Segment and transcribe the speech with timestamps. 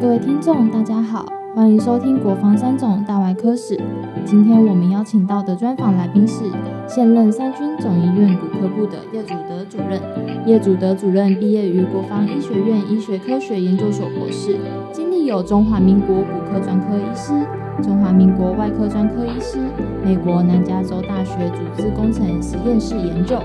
[0.00, 3.78] 各位听众，大家好，欢迎收听国防三种大外科史。
[4.24, 6.44] 今天我们邀请到的专访来宾是
[6.88, 10.00] 现任三军总医院骨科部的叶祖德主任。
[10.46, 14.56] 叶祖德主任毕业于国防医学院医学科学研究所博士，
[14.90, 17.34] 经历有中华民国骨科专科医师、
[17.82, 19.58] 中华民国外科专科医师、
[20.02, 23.38] 美国南加州大学组织工程实验室研究。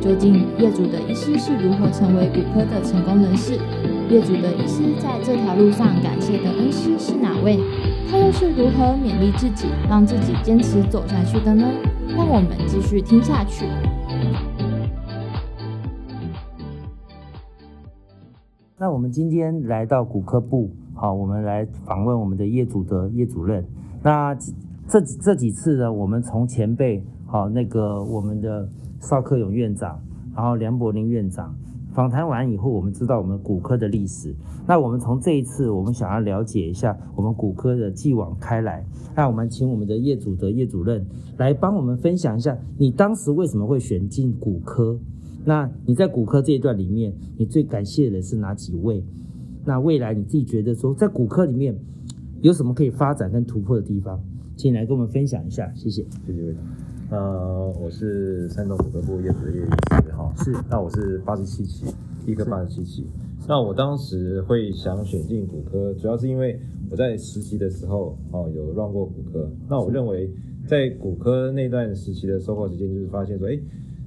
[0.00, 3.54] 究竟业主的医师是如何成为骨科的成功人士？
[4.08, 7.58] 业主的医师在这条路上感谢的恩师是哪位？
[8.08, 11.64] 他又是如何勉励自己，让自己坚持走下去的呢？
[12.16, 13.66] 让我们继续听下去。
[18.78, 23.64] 那我们今天来到骨科部，好，我们来访问我们的业主的叶主任。
[24.02, 24.34] 那
[24.86, 28.68] 这这几次呢，我们从前辈，好，那个我们的
[29.00, 30.00] 邵克勇院长，
[30.34, 31.54] 然后梁柏林院长。
[31.92, 34.34] 访谈完以后，我们知道我们骨科的历史。
[34.66, 38.84] 那我们从这一次，我们想要了解一下我们骨科的继往开来。
[39.14, 41.06] 那我们请我们的叶祖德叶主任
[41.38, 44.98] 来帮我们分享一下，你当时为什么会选进骨科？
[45.46, 49.02] 那你在骨科这一段里面，你最感谢的是哪几位？
[49.64, 51.74] 那未来你自己觉得说，在骨科里面
[52.42, 54.20] 有什么可以发展跟突破的地方？
[54.54, 56.04] 请你来跟我们分享一下，谢谢。
[56.26, 56.85] 谢谢院长。
[57.08, 60.52] 呃，我是山东骨科部叶子叶医师哈，是。
[60.68, 61.86] 那我是八十七期，
[62.26, 63.06] 一个八十七期。
[63.46, 66.58] 那我当时会想选进骨科，主要是因为
[66.90, 69.48] 我在实习的时候哦有 run 过骨科。
[69.68, 70.28] 那我认为
[70.66, 73.56] 在骨科那段实习的收获时间，就是发现说，哎，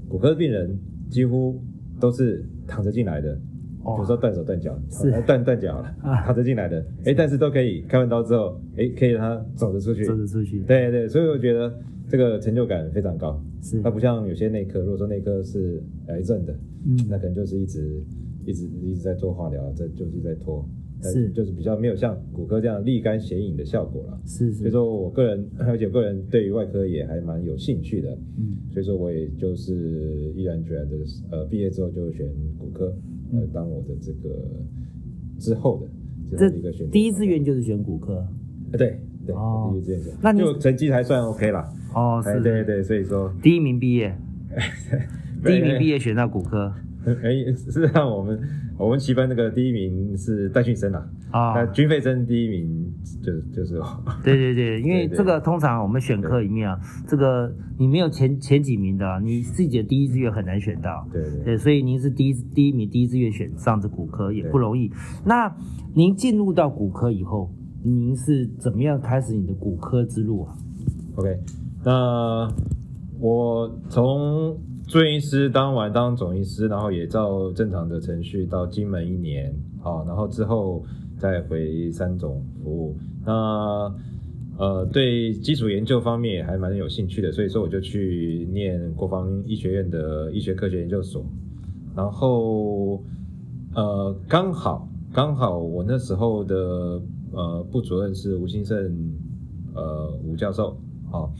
[0.09, 0.77] 骨科病人
[1.09, 1.57] 几乎
[2.01, 3.39] 都是躺着进来的，
[3.97, 10.59] 有时候断手断脚，是断断脚了， 躺着进来的，哎，但是都可以开完刀之后，哎，可以让他走得出去，走得出去。
[10.63, 11.73] 对对，所以我觉得。
[12.09, 13.81] 这个成就感非常高，是。
[13.81, 16.53] 它不像有些内科，如果说内科是癌症的，
[16.85, 18.01] 嗯，那可能就是一直
[18.45, 20.65] 一直一直在做化疗，在就是在拖，
[21.03, 21.29] 是。
[21.29, 30.97] 就是比较没有像骨科这样立竿显影的效果了，是，所以说我个人 而且我个人对于外科也还蛮有兴趣的，嗯，所以说我也就是毅然决然的，
[31.31, 32.27] 呃，毕业之后就选
[32.57, 32.93] 骨科，
[33.33, 34.35] 呃，当我的这个
[35.37, 35.79] 之后
[36.31, 38.25] 的这一个选第一志愿就是选骨科，
[38.71, 39.35] 对对，
[39.71, 41.71] 第一志愿那就成绩还算 OK 啦。
[41.93, 44.15] 哦，是，对对，所以说第一名毕业，
[45.43, 46.73] 第一名毕业选到骨科。
[47.23, 48.37] 哎，事实上我们
[48.77, 54.03] 我们七班那个第一名是戴训生啊，啊，军费生第一名就就是我。
[54.21, 56.77] 对对对， 因为这个通常我们选科里面啊，
[57.07, 61.07] 这个你没有前前几名的，你自己的第一志愿很难选到。
[61.11, 61.43] 对对。
[61.45, 64.91] 对，所以您是第一第一名第一志愿选上这骨科也不容易。
[65.25, 65.55] 那
[65.95, 67.49] 您进入到骨科以后，
[67.81, 70.53] 您是怎么样开始你的骨科之路啊
[71.15, 71.39] ？OK。
[71.83, 72.51] 那
[73.19, 74.57] 我从
[74.87, 80.83] 住院医师当完当总医师，然后也照正常的程序到金门一年，好，然后之后
[81.17, 82.97] 再回三总服务。
[83.25, 83.93] 那
[84.57, 91.23] 呃，对基础研究方面也还蛮有兴趣的，所以说我就去念国防医学院的医学科学研究所。
[91.95, 93.01] 然后
[93.73, 97.01] 呃，刚好刚好我那时候的
[97.31, 99.13] 呃部主任是吴兴盛
[99.73, 100.75] 呃吴教授，
[101.09, 101.31] 好。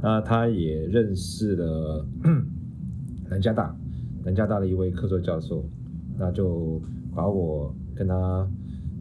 [0.00, 2.06] 那他也认识了
[3.28, 3.76] 南加大，
[4.24, 5.64] 南加大的一位客座教授，
[6.16, 6.80] 那就
[7.14, 8.48] 把我跟他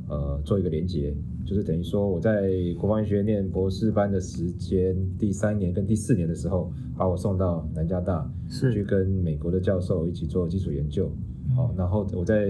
[0.09, 1.15] 呃做一个连接，
[1.45, 2.49] 就是等于说我在
[2.79, 8.73] 国防医学院念博士班的时间，第三年跟第四年的时候，把我送到南加大，是。
[8.73, 11.11] 去跟美国的教授一起做基础研究，
[11.55, 12.49] 好，然后我在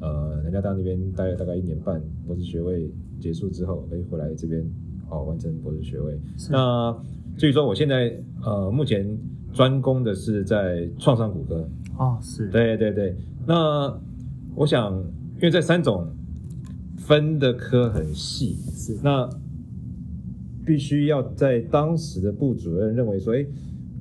[0.00, 4.62] 呃南加大那边待了大概一年半，博士学位结束之后，哎回来这边，
[5.08, 6.94] 哦完成博士学位，那。
[7.36, 9.06] 所以说，我现在呃，目前
[9.52, 11.68] 专攻的是在创伤骨科。
[11.98, 12.48] 哦，是。
[12.48, 13.16] 对对对。
[13.46, 13.92] 那
[14.54, 14.92] 我想，
[15.36, 16.06] 因为这三种
[16.96, 18.98] 分的科很细，是。
[19.02, 19.28] 那
[20.64, 23.46] 必须要在当时的部主任认为说，哎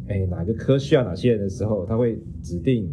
[0.10, 2.88] 哎，哪个科需要哪些人的时候，他会指定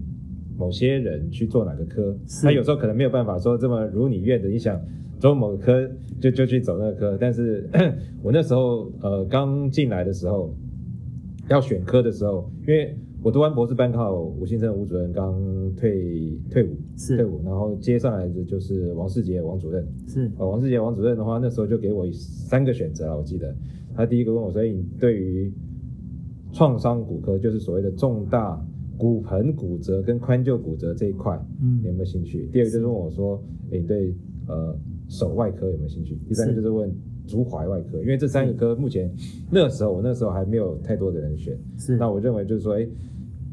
[0.56, 2.16] 某些人去做哪个科。
[2.42, 4.80] 他有时候可能没有办法说这么如你愿的，你想。
[5.18, 7.68] 走某个科就就去走那个科，但是
[8.22, 10.54] 我那时候呃刚进来的时候
[11.48, 15.34] 要选科的时候，因为我读完博士班，刚好吴先生吴主任刚
[15.76, 17.16] 退退伍，是。
[17.16, 20.30] 退伍，然后接上来的就是王世杰王主任，是。
[20.38, 23.52] 呃王世杰王主任的话，那时候就给我三个选择啊，我记得。
[23.96, 25.52] 他第一个问我说，你对于
[26.52, 28.64] 创伤骨科，就是所谓的重大
[28.96, 32.48] 骨盆骨折跟髋臼骨折这一块，嗯，你有没有兴趣？
[32.52, 34.14] 第二个就是问我说，你，对，
[34.46, 34.78] 呃。
[35.08, 36.16] 手外科有没有兴趣？
[36.26, 36.94] 第三个就是问
[37.26, 39.10] 足踝外科，因为这三个科目前
[39.50, 41.58] 那时候我那时候还没有太多的人选。
[41.78, 42.86] 是，那我认为就是说，哎，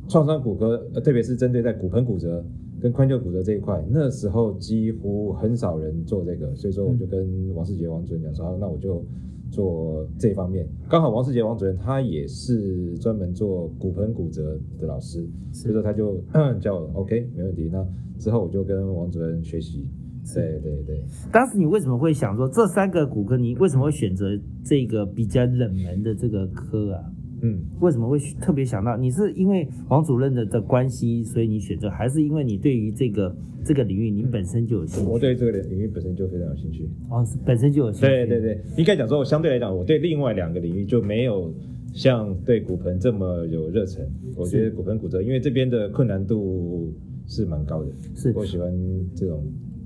[0.07, 2.44] 创伤骨科，呃，特别是针对在骨盆骨折
[2.81, 9.04] 跟髋臼骨折这一块，那时候几乎很少人做这个，所以说我就跟王世杰王主任讲说，好那我就
[9.50, 10.68] 做这方面。
[10.90, 16.22] 刚好王世杰王主任他也是专门做骨盆骨折的老师，所以说他就
[16.60, 17.69] 叫我 OK 没问题。
[17.72, 17.86] 那
[18.19, 19.88] 之后我就跟王主任学习。
[20.33, 27.04] 对对对，当时你为什么会想说这三个骨科，你为什么会选择这个比较冷门的这个科啊？
[27.42, 28.98] 嗯，为什么会特别想到？
[28.98, 35.10] 你是因为王主任的的关系，所以你选择，还是因为你对于这个这个领域你本身就有兴趣？
[35.10, 36.89] 我对这个领域本身就非常有兴趣。
[37.10, 38.07] 哦，本身就有兴趣。
[38.07, 41.54] 对对对，应该讲说，我相对来讲，我对另外两个领域就没有
[41.94, 44.04] 像对骨盆这么有热忱。
[44.36, 46.92] 我觉得骨盆骨折，因为这边的困难度
[47.28, 48.74] 是蛮高的，是我喜欢
[49.13, 49.45] 这种。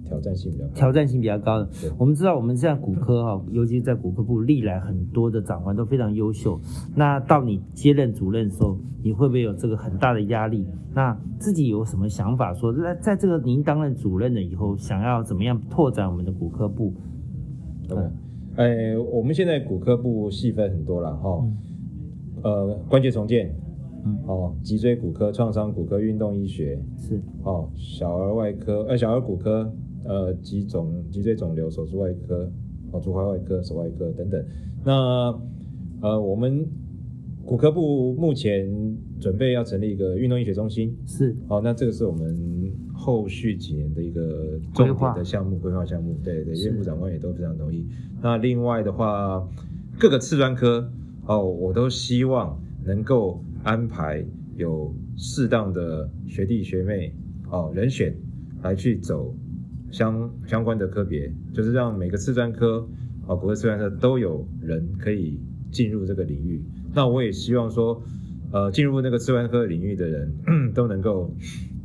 [0.09, 1.69] 挑战性比较高，挑战性比较高的。
[1.99, 6.59] 我们知道，我们现在骨科哈，尤其是在骨科部，历来很多的长官都非常优秀。
[6.95, 10.65] 那到你接任主任的时候，你会不会有这个很大的压力？
[10.95, 12.51] 那自己有什么想法？
[12.55, 16.91] 说在在这个您担任主任了以后，想要怎么样拓展我们的骨科部？
[17.87, 17.97] 对，
[18.55, 21.45] 哎，我们现在骨科部细分很多了哈，
[22.41, 23.55] 呃，关节重建，
[24.03, 29.71] 嗯，哦，脊椎骨科、创伤骨科、运动医学是，哦，小儿外科，呃，小儿骨科。
[30.05, 32.51] 呃，脊肿、脊椎肿瘤手术外科、
[32.91, 34.43] 哦，足踝外科、手外科等等。
[34.83, 35.37] 那
[36.01, 36.65] 呃，我们
[37.45, 38.67] 骨科部目前
[39.19, 41.35] 准备要成立一个运动医学中心，是。
[41.47, 46.17] 哦，那这个是我们后续几年的一个重点的项目规划项目。
[46.23, 47.85] 对对，院部长官也都非常同意。
[48.21, 49.45] 那另外的话，
[49.97, 50.89] 各个次专科
[51.25, 54.23] 哦，我都希望能够安排
[54.55, 57.13] 有适当的学弟学妹
[57.51, 58.15] 哦人选
[58.61, 59.35] 来去走。
[59.91, 62.87] 相相关的科别，就是让每个次专科
[63.27, 65.39] 啊，骨科次专科都有人可以
[65.71, 66.61] 进入这个领域。
[66.93, 68.01] 那我也希望说，
[68.51, 70.33] 呃，进入那个次专科领域的人
[70.73, 71.33] 都能够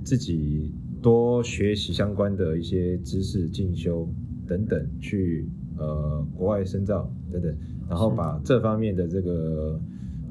[0.03, 0.73] 自己
[1.03, 4.09] 多学习相关的一些知识进修
[4.47, 5.47] 等等，去
[5.79, 7.55] 呃国外深造等等，
[7.89, 9.79] 然后把这方面的这个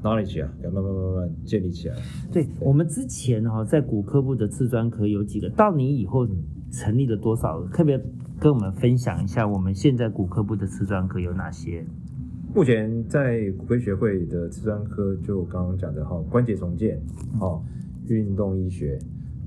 [0.02, 1.96] knowledge 啊，要慢慢慢慢建立起来。
[2.32, 6.26] 对我们之前哈，在骨科部的次专科有几个，到你以后。
[6.74, 7.62] 成立了多少？
[7.68, 7.98] 特别
[8.40, 11.84] 跟我们分享一下，我们现在骨科部的瓷砖科有哪些？
[12.54, 17.00] 目前在骨科学会的瓷砖科，就刚刚讲的哈，关节重建，
[17.40, 17.62] 哦，
[18.08, 18.98] 运动医学，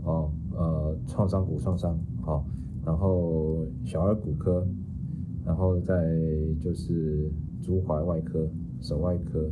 [0.03, 2.45] 哦，呃，创伤骨创伤，好，
[2.85, 4.65] 然后小儿骨科，
[5.45, 5.93] 然后再
[6.59, 7.29] 就是
[7.61, 8.45] 足踝外科、
[8.81, 9.49] 手外科，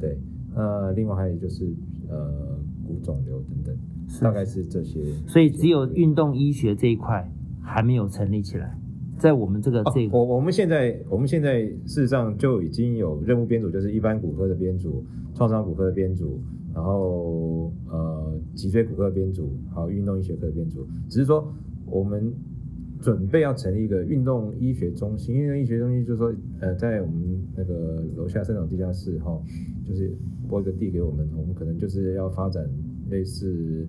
[0.00, 0.18] 对，
[0.54, 1.64] 那另外还有就是
[2.08, 3.76] 呃骨肿瘤等等。
[4.20, 7.28] 大概是这些，所以只有运动医学这一块
[7.60, 8.78] 还没有成立起来，
[9.18, 15.04] 在我们这个这我我们现在我们现在事实上就已经有任务编组，就是一般骨科的编组、
[15.34, 16.40] 创伤骨科的编组，
[16.74, 20.86] 然后呃脊椎骨科的编组，还有运动医学科的编组。
[21.08, 21.52] 只是说
[21.86, 22.32] 我们
[23.00, 29.40] 准备要成立一个运动医学中心，运动医学中心就是说呃在我们那个楼下生长地下室哈，
[29.84, 30.14] 就是
[30.48, 32.64] 拨一个地给我们，我们可能就是要发展。
[33.10, 33.86] 类似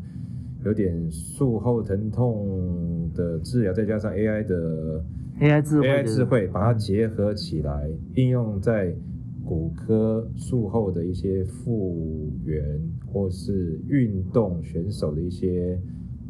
[0.65, 5.03] 有点术后疼痛的治疗，再加上 AI 的
[5.39, 8.95] AI 智慧 AI 智慧，把它结合起来，应用在
[9.43, 15.79] 骨科术后的一些复原，或是运动选手的一些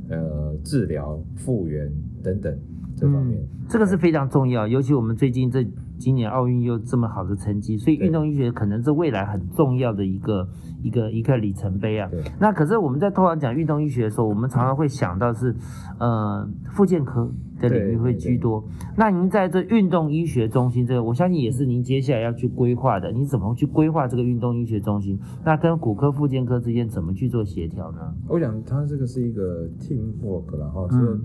[0.10, 1.92] 呃治疗复原
[2.22, 2.54] 等等
[2.98, 3.40] 这方面，
[3.70, 4.68] 这个是非常重要。
[4.68, 5.65] 尤其我们最近这
[5.98, 10.50] 今年奥运又这么好的成绩，所以运动医学可能是未来很重要的一个。
[10.86, 12.08] 一个一个里程碑啊！
[12.39, 15.56] 那可是我们在通常讲运动医学的时候，我们常常会想到是，
[16.00, 17.27] 呃，复健科
[17.60, 18.63] 的领域会居多。
[18.96, 23.12] 那您在这运动医学中心这个，我相信也是您接下来要去规划的。
[23.12, 25.20] 你怎么去规划这个运动医学中心？
[25.44, 28.13] 那跟骨科、复健科之间怎么去做协调呢？
[28.30, 30.88] 我想，它这个是一个 team work 了哈。
[30.92, 31.20] 嗯。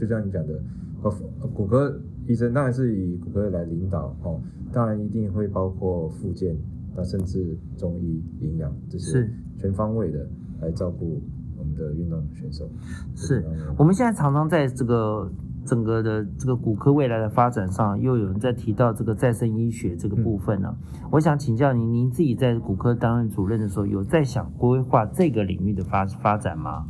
[0.00, 0.54] 就像你讲的，
[1.02, 1.10] 呃，
[1.54, 4.40] 骨科医生当然是以骨科来领导哦，
[4.72, 6.56] 当然一定会包括复健。
[6.94, 10.26] 那甚至中医、营养这些全方位的
[10.60, 11.20] 来照顾
[11.56, 12.68] 我们的运动选手。
[13.14, 13.44] 是，
[13.78, 15.30] 我们现在常常在这个
[15.64, 20.76] 整个的这个骨科未来的发展上，又有人在提到这个再生医学这个部分呢。
[21.10, 26.86] 我想请教您，您自己在骨科担任主任的时候，有在想规划这个领域的发发展吗？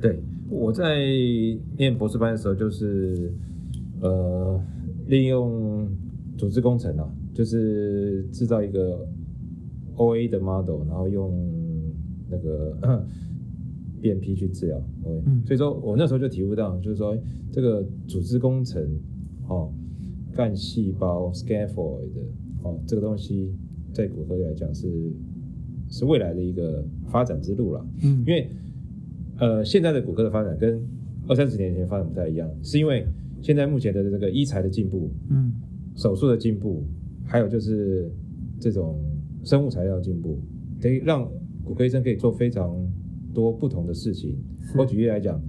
[0.00, 0.96] 对，我在
[1.76, 3.32] 念博士班的时候，就是
[4.00, 4.58] 呃，
[5.06, 5.86] 利用
[6.38, 9.06] 组织工程啊，就是制造一个。
[9.96, 11.32] O A 的 model，然后用
[12.28, 13.06] 那个
[14.00, 17.16] 变 P 去治疗，O A，所以说我那时候就体悟到，就是说
[17.50, 18.82] 这个组织工程，
[19.48, 19.72] 哦，
[20.34, 22.08] 干细胞 scaffold，
[22.62, 23.52] 哦，这个东西
[23.92, 25.12] 在骨科来讲是
[25.88, 27.86] 是未来的一个发展之路了。
[28.02, 28.48] 嗯，因为
[29.38, 30.80] 呃现在的骨科的发展跟
[31.28, 33.06] 二三十年前发展不太一样，是因为
[33.40, 35.52] 现在目前的这个医材的进步，嗯。
[35.94, 36.82] 手术的进步，
[37.22, 38.10] 还有就是
[38.58, 38.98] 这种
[39.44, 40.38] 生物材料的进步，
[40.80, 41.30] 可以让
[41.64, 42.74] 骨科医生可以做非常
[43.32, 44.36] 多不同的事情。
[44.76, 45.40] 我举例来讲，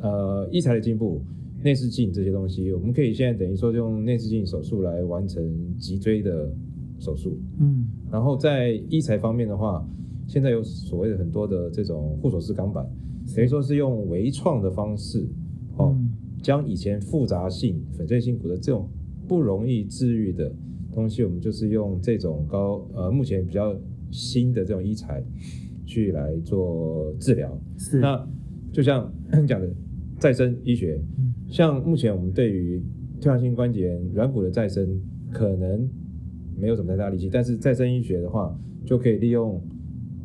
[0.00, 1.22] 呃，医材的进步，
[1.62, 5.42] 内视镜这些东西，我们可以现在等于说用内视镜手术来完成
[5.78, 6.52] 脊椎的
[6.98, 7.38] 手术。
[7.58, 7.86] 嗯。
[8.10, 9.86] 然后在医材方面的话，
[10.26, 12.86] 现在有所谓的很多的这种护手式钢板，
[13.34, 15.26] 等于说是用微创的方式，
[15.76, 16.12] 哦，嗯。
[16.42, 18.86] 将以前复杂性粉碎性骨的这种
[19.26, 20.54] 不容易治愈的
[20.94, 23.74] 东西，我们就是用这种高呃目前比较
[24.10, 25.22] 新的这种医材
[25.84, 27.60] 去来做治疗。
[27.76, 28.26] 是那
[28.72, 29.68] 就像你讲的
[30.18, 31.00] 再生医学，
[31.48, 32.82] 像目前我们对于
[33.20, 35.88] 退化性关节炎软骨的再生可能
[36.56, 39.60] 没有什么太大力气，但是再生医学的话，就可以利用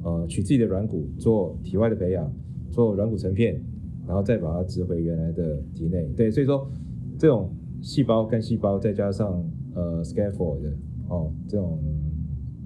[0.04, 2.32] 呃取自己的软骨做体外的培养，
[2.70, 3.62] 做软骨成片，
[4.08, 6.08] 然后再把它植回原来的体内。
[6.16, 6.70] 对，所以说
[7.18, 9.44] 这种细胞干细胞再加上
[9.80, 10.70] 呃 scaffold 的
[11.08, 11.80] 哦这种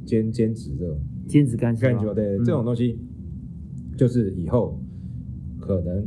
[0.05, 2.99] 兼兼职这种兼职干细胞干细胞，对、嗯这种东西，
[3.95, 4.79] 就是以后
[5.59, 6.05] 可能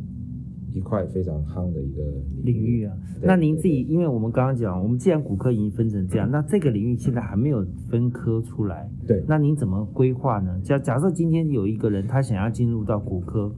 [0.73, 2.03] 一块非常夯的一个
[2.43, 2.95] 领域啊。
[3.23, 10.61] 那您自己，因为我们刚刚讲，我们既然骨科已经分成这样，那这个领域现在还没有分科出来，对那您怎么规划呢？
[10.63, 13.51] 假假设今天有一个人他想要进入到骨科，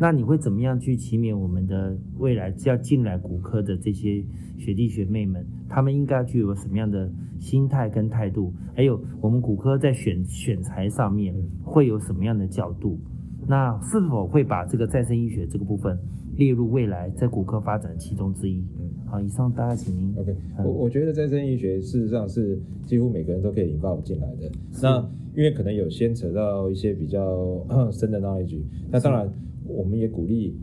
[0.00, 4.24] 那你会怎么样去启勉我们的未来要进来骨科的这些
[4.56, 5.44] 学弟学妹们？
[5.68, 8.52] 他们应该具有什么样的心态跟态度？
[8.74, 12.98] 还有我们骨科在选选材上面会有什么样的角度？
[13.46, 15.98] 那是否会把这个再生医学这个部分
[16.36, 18.64] 列入未来在骨科发展其中之一？
[18.78, 20.14] 嗯好，以上大家请您。
[20.18, 24.50] OK，嗯我我觉得再生医学事实上是几乎每个人都可以引爆进来的。
[24.82, 24.98] 那
[25.34, 29.32] 因为可能有牵扯到一些比较 深的 knowledge，那当然
[29.68, 30.56] 我们也鼓励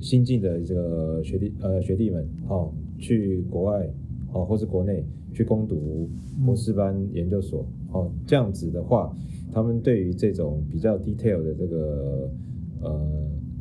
[0.00, 3.86] 新进的这个学弟呃学弟们哦去国外
[4.32, 6.08] 哦或是国内去攻读
[6.44, 9.12] 博士班研究所哦，这样子的话，
[9.52, 12.30] 他们对于这种比较 detail 的这个
[12.82, 13.00] 呃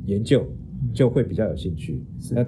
[0.06, 0.46] 研究
[0.94, 2.02] 就会比较有兴趣。
[2.32, 2.46] 那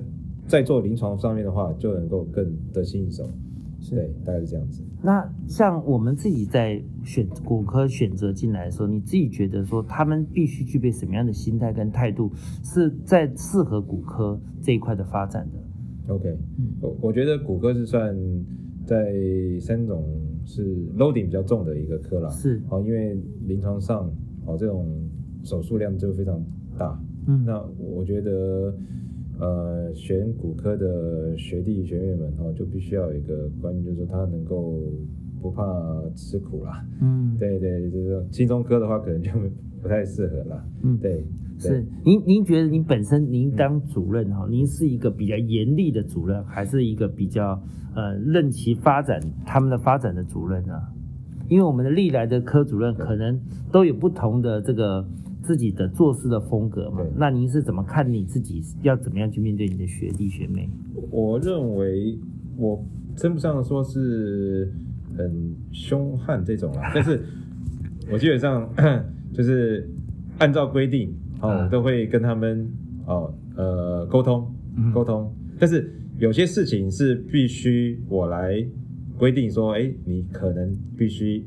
[0.47, 3.27] 在做临床上面的话，就能够更得心应手。
[3.87, 4.81] 是对，大概是这样子。
[5.03, 12.31] 那像我们自己在选骨科选择进来的时候，你自己觉得说他们必须具备什么样的心态跟态度，
[12.63, 18.17] 是在适合骨科这一块的发展的？OK，嗯我我觉得骨科是算
[18.85, 19.13] 在
[19.59, 20.03] 三种
[20.45, 22.29] 是 loading 比较重的一个科啦。
[22.31, 23.15] 是，哦，因为
[23.45, 24.11] 临床上
[24.47, 24.87] 哦这种
[25.43, 26.43] 手术量就非常
[26.75, 26.99] 大。
[27.27, 28.75] 嗯，那我觉得
[29.39, 34.81] 呃选骨科的学弟学妹们哦，就必须要有一个观念，就是说他能够
[35.41, 35.63] 不怕
[36.15, 36.85] 吃苦啦。
[37.01, 39.31] 嗯，对对，就是说轻松科的话，可能就
[39.81, 40.65] 不太适合啦。
[40.83, 41.23] 嗯对，
[41.59, 41.85] 对是。
[42.03, 47.61] 您您觉得您本身您当主任哈，您是一个比较严厉的主任，还是一个比较
[47.95, 50.73] 呃任其发展他们的发展的主任呢？
[51.47, 53.39] 因为我们的历来的科主任可能
[53.71, 55.05] 都有不同的这个
[55.45, 57.01] 自己的做事的风格嘛。
[57.15, 60.67] 那您是怎么看你自己要怎么样去面对你的学弟学妹？
[61.11, 62.17] 我认为
[62.57, 62.83] 我
[63.15, 64.71] 称不上说是
[65.17, 67.21] 很凶悍这种啦， 但是
[68.11, 68.67] 我基本上
[69.33, 69.87] 就是
[70.39, 71.09] 按照规定
[71.41, 72.67] 哦，嗯我都会跟他们
[73.05, 78.65] 哦呃沟通嗯沟通，但是有些事情是必须我来
[79.17, 81.45] 规定说，哎，你可能必须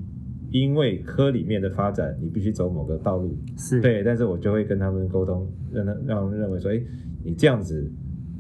[0.50, 6.80] 因为科里面的发展，你必须走某个道路，是，对，但是我就会跟他们沟通，让他让他们认为说，哎，
[7.24, 7.90] 你这样子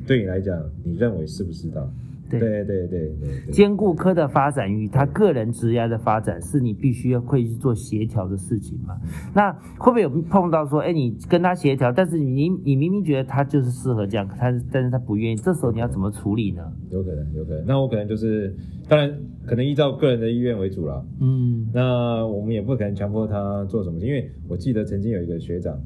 [0.06, 1.92] 对你来讲，你认为是不适当？
[2.30, 8.96] 对对对对兼顾科的发展与他个人职业的发展，是你必须要会去做协调的事情嘛？
[9.34, 16.62] 那会不会有碰到说，哎，你跟他协调，但是你你明明觉得他就是适合这样，他但是他不愿意，这时候你要怎么处理呢？
[16.90, 17.64] 有可能有可能。
[17.66, 18.54] 那我可能就是，
[18.88, 21.04] 当然可能依照个人的意愿为主啦。
[21.20, 25.78] 嗯，那我们也不可能强迫他做什么，因为我记得曾经有一个学长，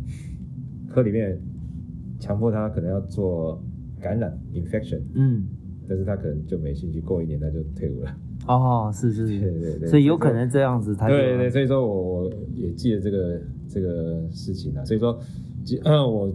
[0.89, 1.39] 科里面
[2.19, 3.63] 强迫他可能要做
[4.01, 5.47] 感染 infection，嗯，
[5.89, 8.17] 但是他可能就没兴趣，过一年他就退伍了。
[8.47, 15.17] 哦，是是是，对对，所以有可能这样子，他就对对，所以说我我也记得这个这个事情啊，所以说，
[16.11, 16.29] 我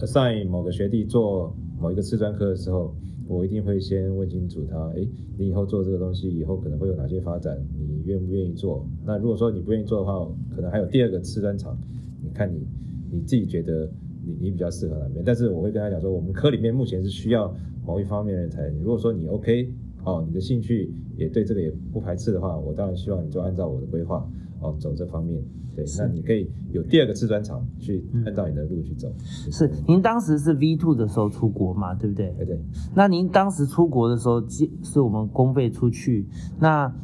[0.00, 2.94] assign 某个学弟做某一个次专科的时候，
[3.26, 5.06] 我一定会先问清楚他，哎，
[5.38, 8.86] 你以后做这个东西以后可能会有哪些发展，你愿不愿意做？
[9.06, 11.78] 那如果说你不愿意做的话，可能还有第二个次专场，
[12.22, 12.66] 你看你
[13.10, 13.90] 你自己觉得
[14.26, 15.22] 你你比较适合哪边？
[15.24, 17.54] 但是我会跟他讲说，我们科里面目前是需要
[17.86, 19.72] 某一方面的人才，如果说你 OK。
[20.06, 24.28] 哦，你的兴趣也对这个也不排斥的话，我当然希望你就按照我的规划
[24.60, 25.42] 哦走这方面。
[25.74, 29.10] 对，那你可以有第二个次专长去按照你的路去走。
[29.50, 32.34] 是，您当时是 V two 的时候出国嘛，对不对？
[32.36, 32.60] 对对。
[32.94, 34.46] 那您当时出国的时候，
[34.82, 36.26] 是我们公费出去，
[36.60, 36.94] 那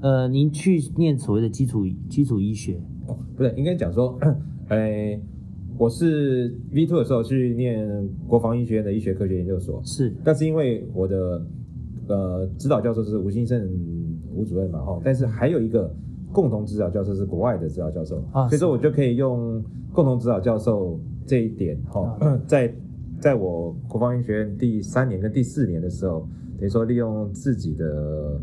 [0.00, 2.80] 呃，您去念所谓的基础基础医学？
[3.08, 4.16] 哦，不对，应该讲说，
[4.70, 5.20] 哎，
[5.78, 11.46] 我是 V two 的时候去念国防医学院的医学科学研究所，是，但是因为我的
[12.08, 13.68] 呃指导教授是吴兴盛
[14.34, 15.94] 吴主任嘛，哈，但是还有一个。
[16.32, 19.62] 共同指导教授是国外的指导教授，啊所以说我就可以用
[19.92, 22.74] 共同指导教授这一点，哈， 在
[23.20, 28.42] 在我国防医学院第三年跟第四年的时候，等于说利用自己的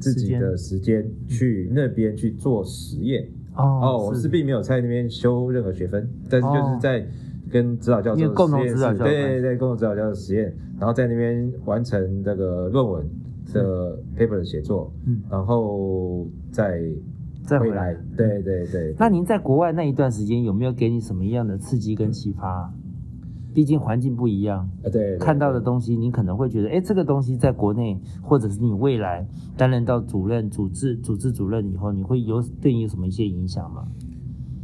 [0.00, 3.28] 自己的时间去那边去做实验。
[3.56, 7.06] 哦，我是并没有在那边修任何学分，但是就是在
[7.50, 13.06] 跟指导教授共同指导教授，对对对，共同指导教授实验，然后在那边完成这个论文。
[13.52, 16.82] 的 paper 的写作，嗯，然后再
[17.46, 18.92] 再回来，对对对。
[18.98, 22.70] 那您在国外那一段时间有没有给你什么样的刺激跟启发？
[23.56, 33.88] 毕竟环境不一样，啊对，看到的东西你可能会觉得，哎，这个东西在国内，或者是你未来担任到主任、组织、组织主任以后，你会有对你有什么一些影响吗？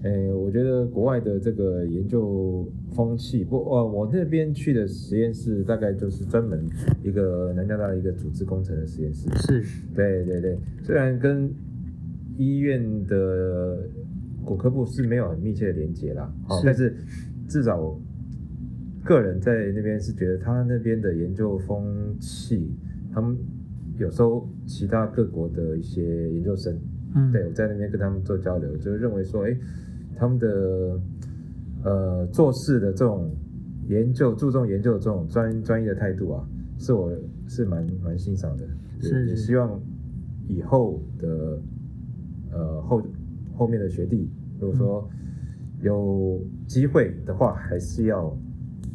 [0.03, 6.63] 诶，我觉得国外的这个研究风气，不，呃，我那边去的实验室大概就是专门
[7.03, 9.27] 一个南加大的一个组织工程的实验室。
[9.37, 11.51] 是，对对对，虽然跟
[12.37, 13.89] 医院的
[14.45, 16.95] 骨科部是没有很密切的连接啦，哦，但是
[17.49, 17.99] 至少
[19.05, 22.71] 个人在那边是觉得他那边的研究风气，
[23.13, 23.37] 他们
[23.99, 26.77] 有时候其他各国的一些研究生，
[27.15, 29.57] 嗯，对我在那边跟他们做交流，就认为说，哎。
[30.15, 31.01] 他们的
[31.83, 33.29] 呃做事的这种
[33.89, 36.47] 研究，注重研究的这种专专业的态度啊，
[36.79, 37.11] 是我
[37.49, 38.65] 是蛮蛮欣赏的。
[39.01, 39.81] 是也希望
[40.47, 41.61] 以后的
[42.53, 43.03] 呃后
[43.57, 44.31] 后面的学弟，
[44.61, 45.11] 如果说
[45.81, 48.37] 有机会的话，还是要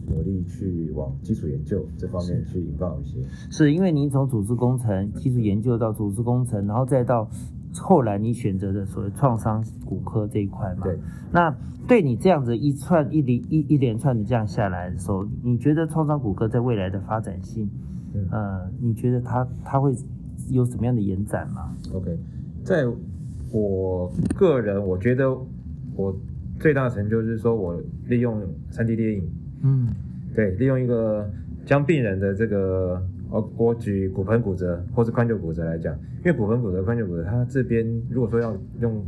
[0.07, 3.19] 努力去往基础研究这方面去引爆一些。
[3.51, 7.29] 是因为您从组织工程、基础研究到组织工程，然后再到。
[7.79, 10.83] 后来你选择的所谓创伤骨科这一块嘛？
[10.83, 10.97] 对。
[11.31, 11.55] 那
[11.87, 17.69] 对你这样子一串一连一一连串的这样下来的时候，你觉得创伤骨科在未来的发展性，
[18.31, 19.93] 呃，你觉得它它会
[20.49, 22.17] 有什么样的延展吗？OK，
[22.63, 22.83] 在
[23.51, 25.29] 我个人，我觉得
[25.95, 26.17] 我
[26.59, 29.23] 最大的成就是说我利用三 D 电影，
[29.63, 29.87] 嗯，
[30.35, 31.29] 对，利用一个
[31.65, 33.01] 将病人的这个。
[33.29, 39.05] 我我举骨盆骨折或是髋臼骨折来讲，因为骨盆骨折、髋臼骨折，它这边如果说要用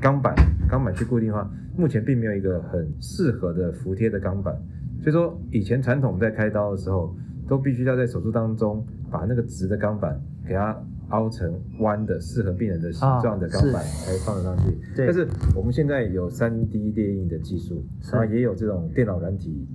[0.00, 0.34] 钢板、
[0.68, 4.52] 钢板去固定的话，目前并没有一个很适合的服贴的钢板，
[5.00, 7.14] 所以说以前传统在开刀的时候，
[7.46, 10.76] 都必须要在手术当中把那个直的钢板给它
[11.10, 14.76] 凹成弯的、适合病人的形状的钢板才放得上去。
[14.96, 19.66] 但是我们现在有 3D 列印的技术，然后也有这种电脑软体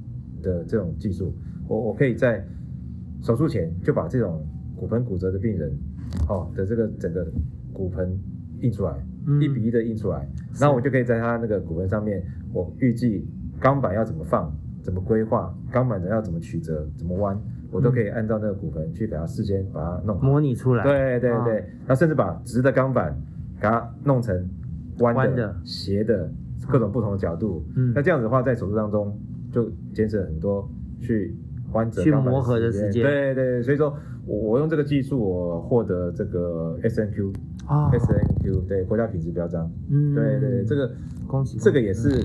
[0.42, 1.34] 的这种技术，
[1.68, 2.46] 我我可以在
[3.22, 5.72] 手术前就把这种骨盆骨折的病人，
[6.28, 7.26] 哦的这个整个
[7.72, 8.18] 骨盆
[8.60, 8.94] 印出来，
[9.40, 10.28] 一比一的印出来，
[10.60, 13.26] 然后我就可以在他那个骨盆上面，我预计
[13.60, 17.40] 钢板要怎么放，怎么规划，钢板的要怎么曲折，怎么弯，
[17.72, 20.84] 我都可以按照那个骨盆去给它事先把它弄模拟出来。
[20.84, 23.16] 对对对，那甚至把直的钢板
[23.60, 24.48] 给它弄成
[25.00, 26.30] 弯的、斜的，
[26.70, 27.64] 各种不同的角度。
[27.76, 29.18] 嗯，那这样子的话，在手术当中
[29.52, 31.36] 就节省很多去
[31.72, 32.02] 弯折。
[32.04, 37.34] 去磨合的时间，对对对，所以说我我用这个技术，我获得这个 S N Q
[37.66, 40.92] 啊，S N Q 对国家品质标章，嗯，对对，这个
[41.26, 42.22] 恭喜，这个也是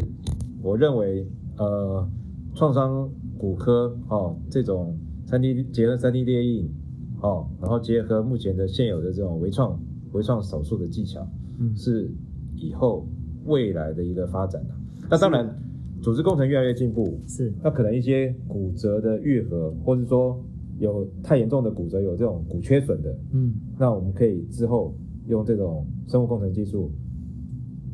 [0.62, 1.26] 我认为
[1.58, 2.06] 呃
[2.54, 4.96] 创伤骨科哦这种
[5.26, 6.70] 三 D 结合三 D 列印
[7.20, 9.78] 哦，然后结合目前的现有的这种微创
[10.12, 11.26] 微创手术的技巧，
[11.58, 12.10] 嗯，是
[12.56, 13.06] 以后
[13.44, 14.74] 未来的一个发展的，
[15.10, 15.62] 那当然。
[16.02, 20.38] 组织工程越来越进步，是那可能一些骨折的愈合，或者说
[20.78, 24.94] 有太严重的骨折，有这种骨缺损的，嗯，那我们可以之后
[25.26, 26.92] 用这种生物工程技术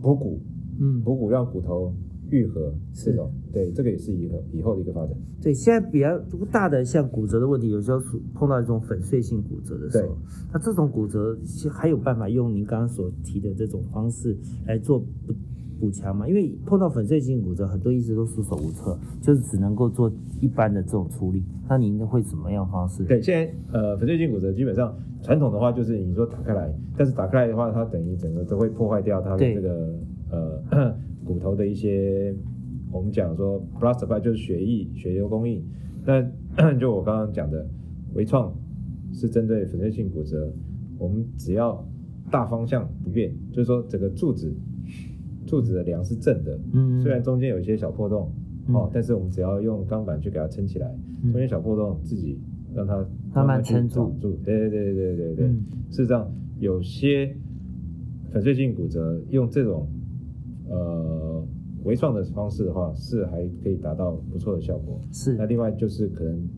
[0.03, 0.41] 补骨，
[0.81, 1.95] 嗯，补骨让骨头
[2.33, 5.15] 愈合，是的对，这个也是以后以后的一个发展。
[5.41, 6.19] 对，现在比较
[6.51, 8.01] 大的像骨折的问题，有时候
[8.35, 10.17] 碰到一种粉碎性骨折的时候，
[10.53, 11.39] 那这种骨折
[11.71, 15.33] 还有办法用您刚刚所提的这种方式来做补？
[15.81, 20.09] 补强吗，因为碰到粉碎性骨折，很多医师都束手无策，就是只能够做
[20.41, 21.43] 一般的这种处理。
[21.69, 23.03] 那您会怎么样方式？
[23.03, 29.99] 对，现在呃粉碎性骨折基本上传统的话就是你说打开来，但是打开来的话，它等于整个都会破坏掉它的这个
[30.31, 32.35] 呃骨头的一些
[32.91, 35.63] 我们讲说 plus supply 就是血液血流供应。
[36.05, 36.23] 那
[36.79, 37.67] 就我刚刚讲的
[38.15, 38.53] 微创
[39.13, 40.53] 是针对粉碎性骨折，
[40.99, 41.87] 我们只要
[42.31, 44.53] 大方向不变，就是说整个柱子
[45.47, 47.01] 柱子的梁是正的，嗯。
[47.01, 48.33] 虽然中间有一些小破洞，
[48.69, 48.75] 嗯。
[48.75, 52.39] 哦，但是我们只要用钢板去给它撑起来，嗯中间小破洞自己
[52.75, 52.97] 让它
[53.35, 54.09] 慢慢去撑住。
[54.09, 54.39] 挡住。
[54.45, 55.65] 对对对对对对，嗯。
[55.89, 57.35] 事实上有些
[58.31, 59.87] 粉碎性骨折用这种
[60.69, 61.47] 呃
[61.85, 65.01] 微创的方式的话，是还可以达到不错的效果。
[65.13, 66.49] 是那另外就是可能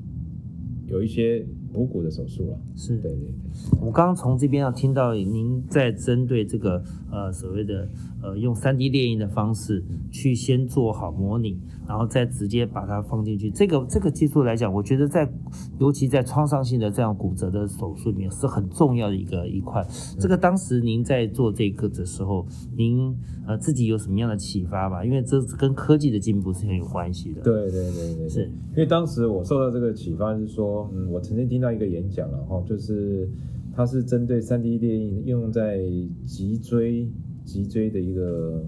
[0.86, 2.58] 有一些补骨的手术了。
[2.76, 3.80] 是对对对。
[3.80, 7.88] 我刚刚从这边要听到您在针对这个呃所谓的
[8.22, 13.50] 呃用三 D 列印的方式去先做好模拟，然后再直接把它放进去。
[13.50, 15.30] 这个这个技术来讲，我觉得在
[15.78, 19.84] 尤其在创伤性的这样骨折的手术里面是很重要的一个一块。
[20.18, 23.14] 这个当时您在做这个的时候，您
[23.46, 25.04] 呃自己有什么样的启发吧？
[25.04, 33.28] 因为这跟科技的进步是很有关系的。，对对对对，是因为当时我受到这个启发是说，嗯，我曾经听到一个演讲然后，就是
[33.74, 35.78] 它是针对三 D 列印应用在
[36.24, 37.08] 脊椎
[37.44, 38.64] 脊椎的一个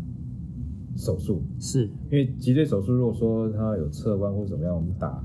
[0.96, 1.84] 手术，是。
[2.10, 5.22] 因为脊椎手术如果说它有侧弯或者怎么样，我们打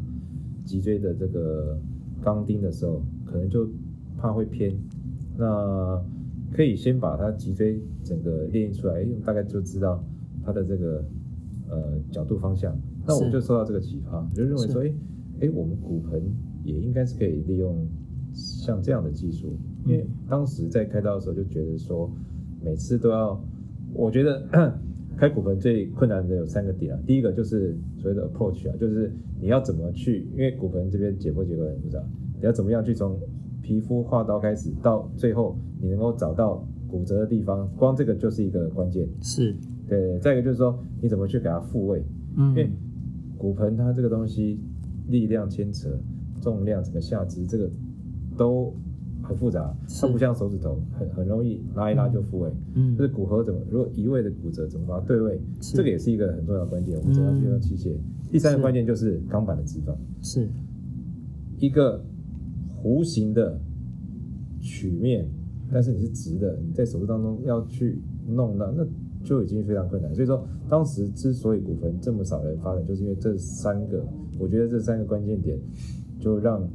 [0.66, 1.78] 脊椎的这个
[2.22, 3.68] 钢钉的时候，可能就
[4.18, 4.78] 怕会偏，
[5.38, 6.02] 那
[6.52, 10.04] 可以先把它脊椎整个列印出来，哎大概就知道
[10.46, 11.04] 它的这个
[11.70, 12.76] 呃角度方向。
[13.08, 13.32] 那我是。
[13.32, 14.94] 就受到这个启发，我就认为说，是哎
[15.42, 16.22] 哎，我们骨盆
[16.64, 17.88] 也应该是可以利用
[18.34, 22.10] 像这样的技术，因为当时在开刀的时候就觉得说，
[22.64, 23.42] 每次都要，
[23.94, 24.78] 我觉得
[25.18, 32.04] 开骨盆最困难的有三个点啊，第一个就是所谓的 approach 啊，就是你要怎么去，因为骨盆这边解剖结构很复杂，
[32.40, 33.20] 你要怎么样去从
[33.62, 39.08] 皮肤划刀开始，到最后你能够找到骨折的地方，光这个就是一个关键。
[39.22, 39.56] 是，
[39.88, 42.04] 对，再一个就是说你怎么去给它复位，
[42.36, 42.72] 因为嗯
[43.38, 44.60] 骨盆它这个东西
[45.08, 45.90] 力量牵扯、
[46.42, 47.70] 重量、整个下肢这个
[48.38, 48.74] 都
[49.22, 52.52] 很复杂，它不像手指头，很很容易拉一拉就复位。
[52.74, 56.98] 嗯就是骨骼怎么，如果移位的骨折怎么把它对位，是这个也是一个很重要的关键。
[56.98, 57.96] 我们怎么样去用器械？
[58.32, 60.48] 第三个是关键就是钢板的置放，是
[61.60, 62.04] 一个
[62.82, 63.60] 弧形的
[64.60, 65.28] 曲面，
[65.72, 68.86] 但是你是直的，你在手术当中要去弄到那
[69.24, 70.14] 就已经非常困难。
[70.16, 74.04] 所以说，当时之所以骨盆这么少人发展，就是因为这三个，
[74.40, 75.60] 我觉得这三个关键点
[76.20, 76.68] 就让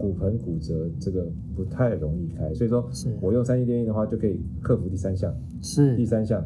[0.00, 2.52] 骨盆骨折这个不太容易开。
[2.54, 2.88] 所以说
[3.20, 5.34] 我用三 D 电印的话，就可以克服第三项。
[5.62, 6.42] 是第三项，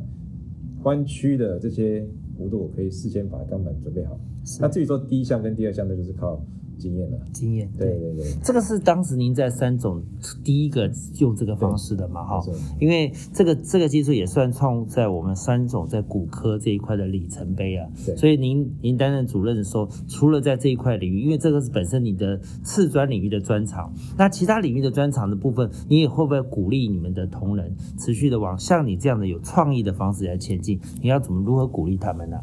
[0.83, 2.07] 弯曲的这些
[2.39, 4.19] 弧度，我可以事先把钢板准备好。
[4.45, 6.45] 是那至于说第一项跟第二项，那就是靠
[6.79, 7.19] 经验了。
[7.33, 10.03] 经验对对对，这个是当时您在三总
[10.43, 12.23] 第一个用这个方式的嘛？
[12.23, 12.43] 哈，
[12.81, 17.89] 因为这个这个技术也算创在我们三总在骨科这一块的里程碑啊。
[18.07, 30.81] 对所以您您担任主任的时候，除了在这一块领域，因为这个是本身你的次专领域的专长，那其他领域的专长的部分，你也会不会鼓励你们的同仁持续的往像你这样的有创意的方式来前进？
[31.03, 32.37] 你要怎么如何鼓励他们呢、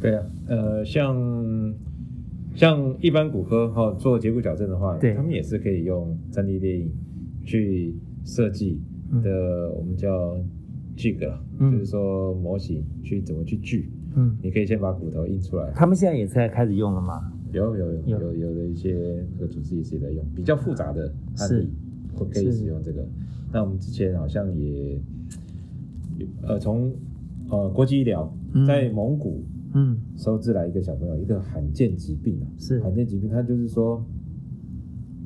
[0.00, 1.14] 对啊，呃，像
[2.54, 5.14] 像一般骨科哈、做结骨矫正的话，对。
[5.14, 6.90] 他们也是可以用三 D 列印
[7.44, 8.80] 去设计
[9.22, 10.36] 的，我们叫
[10.96, 11.72] jig 啦，嗯。
[11.72, 13.90] 就是说模型去怎么去锯。
[14.16, 17.32] 嗯，你可以先把骨头印出来，他们现在也在开始用了吗？
[17.52, 18.54] 有有有有有有。
[18.54, 21.68] 的一些这个组织也是在用，比较复杂的案例
[22.16, 23.04] 我可以使用这个。
[23.52, 25.00] 那我们之前好像也，
[26.42, 26.92] 呃，从
[27.48, 28.64] 呃国际医疗嗯。
[28.64, 29.42] 在蒙古
[29.74, 34.04] 嗯，收治来一个小朋友，一个罕见疾病啊，是罕见疾病，它就是说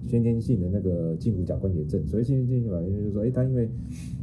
[0.07, 2.05] 先天性的那个胫骨甲关节症。
[2.07, 3.69] 所以先天性关节症，就是说，哎，他因为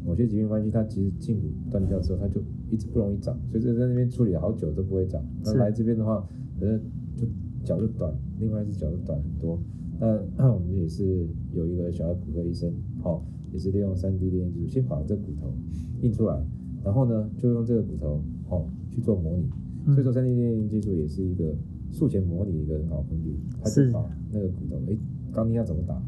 [0.03, 5.23] 某些疾病关系，他其实胫骨断掉之后，他就一直不容易长，所以就在那边处理了好久都不会长。
[5.43, 6.27] 那来这边的话，
[6.59, 6.79] 呃，
[7.15, 7.27] 就
[7.63, 9.59] 脚就短，另外一只脚就短很多。
[9.99, 13.21] 那 那我们也是有一个小儿骨科医生，哦，
[13.53, 15.53] 也是利用三 D 打印技术，先把这骨头
[16.01, 16.43] 印出来，
[16.83, 19.47] 然后呢，就用这个骨头哦去做模拟。
[19.85, 21.55] 所以说，三 D 列印技术也是一个
[21.91, 23.87] 术前模拟一个很好的工具，它是。
[23.87, 24.97] 就把那个骨头，哎，
[25.31, 26.01] 钢钉要怎么打，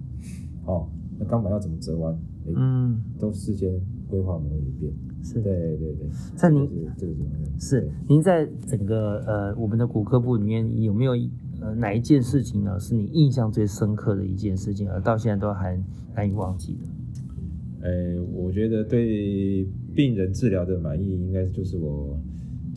[0.66, 0.88] 哦，
[1.20, 2.14] 那钢板要怎么折弯，
[2.48, 3.72] 哎，嗯，都事先
[4.08, 4.92] 规划模拟一遍。
[5.24, 5.42] 是。
[5.42, 11.12] 对对对，在您这个是这个是您在整个呃我们的骨科部里面有没有
[11.62, 15.80] 呃哪一件事情呢是你印象最深刻的一件事情，而到现在都还
[16.16, 16.88] 难以忘记的？
[17.82, 22.20] 呃，我觉得对病人治疗的满意，应该就是我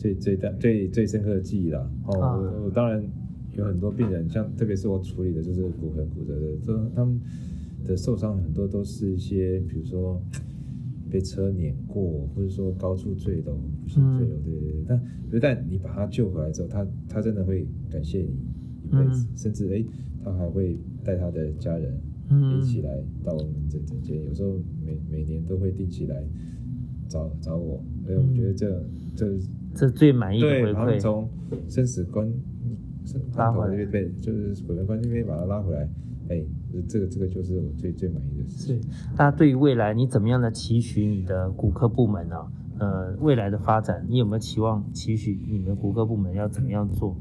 [0.01, 1.87] 最最大最最深刻的记忆啦。
[2.07, 2.35] 哦，啊。
[2.35, 3.03] 我我当然
[3.55, 7.21] 有很多病人，像特别是我处理的就是骨盆骨折的，这他们
[7.85, 10.19] 的受伤很多都是一些，比如说
[11.11, 14.83] 被车碾过，或者说高处坠楼、不幸坠楼，对对对。
[14.87, 14.99] 但
[15.31, 18.33] 一旦你把他救回来之后，他他真的会感谢你
[18.85, 19.85] 一辈子，甚至哎，
[20.23, 21.93] 他还会带他的家人
[22.31, 22.57] 嗯。
[22.57, 26.25] 一起来到我们这诊间，有时候每每年都会定期来
[27.07, 28.83] 找找我，所以我觉得这
[29.15, 29.37] 这
[29.73, 30.73] 这最满意回馈。
[30.73, 31.29] 然后从
[31.67, 32.31] 生死关
[33.05, 35.89] 生拉回来对，就是鬼门关那边把它拉回来，
[36.29, 36.43] 哎，
[36.87, 42.35] 这个这个就是我最最满意的事是情。，那对于未来你怎么样的期许你的骨科部门呢、
[42.79, 47.15] 呃，未来的发展，你有没有期望期许你们骨科部门要怎么样做？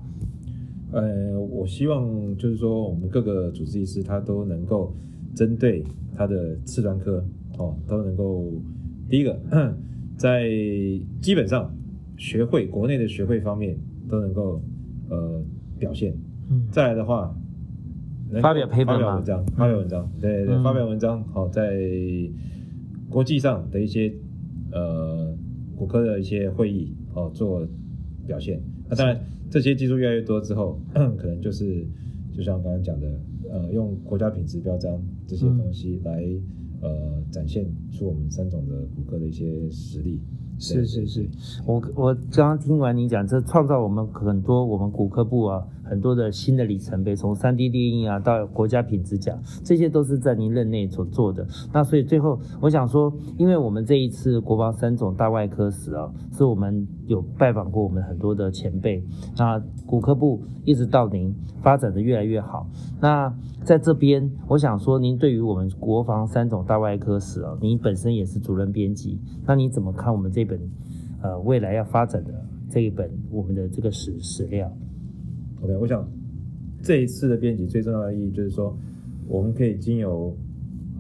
[0.93, 4.93] 呃，我希望就是说，我们各个主治医师他都能够
[5.35, 5.85] 针对
[6.17, 7.25] 他的次专科
[7.59, 8.45] 哦，都能够
[9.09, 9.41] 第一个
[10.17, 10.49] 在
[11.23, 11.73] 基本上
[12.21, 13.75] 学会国内的学会方面
[14.07, 14.63] 都能够
[15.09, 15.43] 呃
[15.79, 16.15] 表现。
[16.51, 17.35] 嗯，再来的话，
[18.31, 21.81] 能发表发表文章，发表文章，对对发表文章，好、在
[23.09, 24.13] 国际上的一些
[24.71, 25.35] 呃
[25.75, 27.67] 骨科的一些会议，哦，做
[28.27, 28.61] 表现。
[28.87, 30.79] 那当然，这些技术越来越多之后，
[31.17, 31.87] 可能就是
[32.37, 33.19] 就像刚刚讲的，
[33.51, 36.23] 呃，用国家品质标章这些东西来、
[36.83, 40.21] 呃展现出我们三种的骨科的一些实力。
[40.61, 41.27] 是是是，
[41.65, 51.45] 我我刚刚听完你讲，这创造我们很多我们骨科部啊很多的新的里程碑，从三 D 列印啊到国家品质奖，这些都是在您任内所做的。
[51.73, 59.05] 那所以最后我想说，因为我们这一次国防三种大外科史啊，是我们有拜访过我们很多的前辈，
[59.37, 62.69] 那骨科部一直到您发展的越来越好。
[63.01, 70.61] 那在这边，我想说，您对于我们国防三种大外科史啊，您本身也是主任编辑，那你怎么看我们这本
[71.21, 72.33] 呃未来要发展的
[72.71, 74.71] 这一本我们的这个史史料？
[75.63, 76.09] OK，我想
[76.83, 78.77] 这一次的编辑最重要的意义就是说，
[79.29, 80.35] 我们可以经由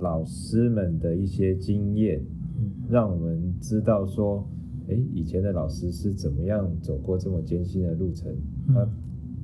[0.00, 2.20] 老师们的一些经验，
[2.58, 2.70] 嗯。
[2.90, 4.46] 让我们知道说，
[4.88, 8.30] 诶，以前的老师是怎么样走过这么艰辛的路程，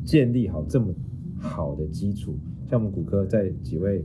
[0.05, 0.93] 建立好这么
[1.39, 2.35] 好的基础。
[2.69, 4.05] 像我们骨科在几位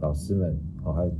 [0.00, 1.10] 老师们，哦，还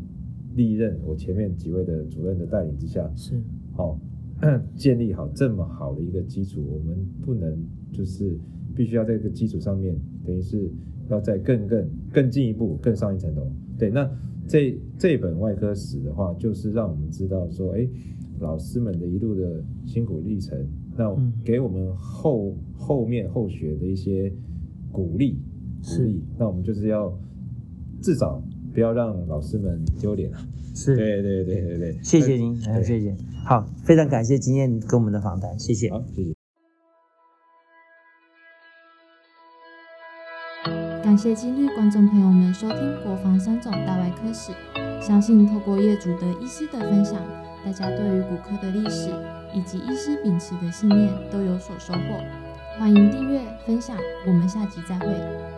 [0.54, 3.34] 历任我前面几位的主任的带领之下，是，
[3.78, 3.98] 哦、
[4.76, 7.58] 建立好这么好的一个基础，我们不能
[7.90, 8.38] 就是
[8.74, 9.94] 必须要在这个基础上面，
[10.26, 10.70] 等于是
[11.08, 13.46] 要再更更更进一步，更上一层楼。
[13.78, 14.10] 对，那
[14.46, 17.88] 这这本外科史的话，就是让我们知道说，哎，
[18.40, 20.58] 老师们的一路的辛苦历程，
[20.96, 24.32] 那嗯给我们后后面后学的一些
[24.92, 25.38] 鼓励，鼓
[25.82, 26.22] 是励。
[26.38, 27.16] 那我们就是要
[28.00, 30.46] 至少不要让老师们丢脸啊。
[30.74, 33.16] 是，对对对对对，谢谢您，谢谢。
[33.44, 35.88] 好，非常感谢今天跟我们的访谈，谢谢。
[35.90, 36.43] 好，谢谢。
[41.14, 44.50] 感谢今日观众朋友们收听《国防三种大外科史》，
[45.00, 47.14] 相信透过业主的医师的分享，
[47.64, 49.14] 大家对于骨科的历史
[49.52, 52.00] 以及医师秉持的信念都有所收获。
[52.80, 53.96] 欢迎订阅分享，
[54.26, 55.53] 我们下集再会。